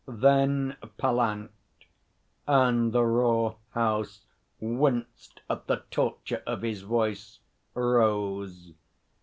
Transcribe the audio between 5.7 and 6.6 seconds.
torture